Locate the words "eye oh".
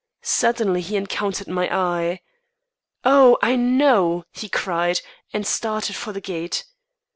1.71-3.37